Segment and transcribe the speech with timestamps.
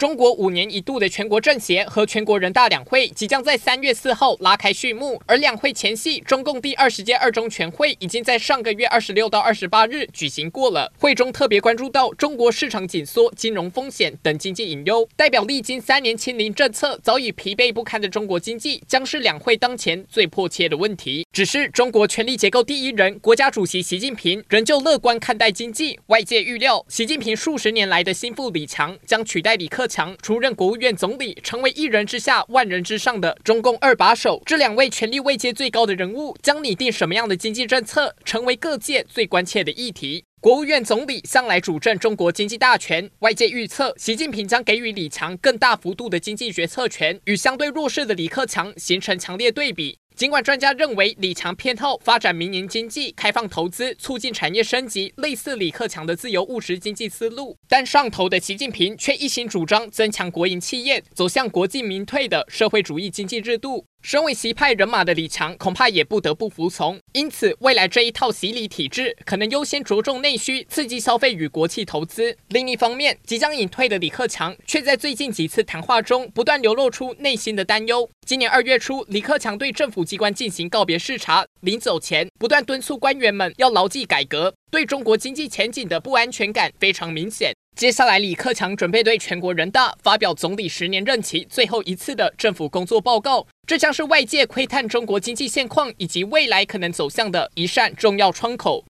[0.00, 10.90] 中国五年一度的全国政协和全国人大两会即将在三月四号拉开序幕，而两会前夕，中共第二十届二中全会已经在上个月二十六到二十八日举行过了。
[10.98, 21.26] 会中特别关注到中国市场紧缩、金融风险等经济隐忧，代表历经三年清零政策早已疲惫不堪的中国经济，将是两会当前最迫切的问题。
[21.30, 34.40] 只是中国权力结构第一人、国家主席习近平仍旧乐观看待经济，外界预料习近平数十年来的心腹李强将取代李克强出任国务院总理，成为一人之下万人之上的中共二把手。
[34.46, 40.24] 这两位权力位阶最高的人物将拟定什么样的经济政策，成为各界最关切的议题。
[40.40, 49.98] 国务院总理向来主政中国经济大权，外界预测习近平将给予李强更大幅度的经济决策权，与相对弱势的李克强形成强烈对比。
[50.20, 63.86] 尽管专家认为李强偏好发展民营经济、开放投资、促进产业升级，类似李克强的自由务实经济思路，但上头的习近平却一心主张增强国营企业，走向国进民退的社会主义经济制度。
[64.02, 66.98] 身为习派人马的李强，恐怕也不得不服从。
[67.12, 72.36] 因此，未来这一套洗礼体制，可能优先着重内需，刺激消费与国企投资。
[72.48, 78.08] 另一方面，即将隐退的李克强，却在最近几次谈话中，不断流露出内心的担忧。
[78.26, 87.52] 今年二月初，李克强对政府机关进行告别视察，临走前，不断敦促官员们要牢记改革，对中国经济前景的不安全感非常明显。
[87.80, 98.78] 接下来，李克强准备对全国人大发表总理十年任期最后一次的政府工作报告，这将是外界窥探中国经济现况以及未来可能走向的一扇重要窗口。